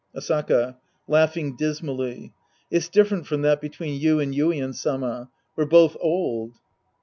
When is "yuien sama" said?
4.33-5.29